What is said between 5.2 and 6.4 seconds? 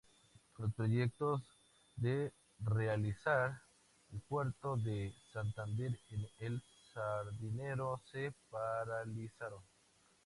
Santander en